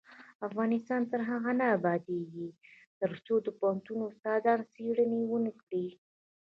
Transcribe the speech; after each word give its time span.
افغانستان 0.47 1.01
تر 1.11 1.19
هغو 1.29 1.51
نه 1.59 1.65
ابادیږي، 1.77 2.47
ترڅو 3.01 3.35
د 3.45 3.47
پوهنتون 3.59 3.99
استادان 4.09 4.59
څیړنې 4.73 5.21
ونکړي. 5.33 5.87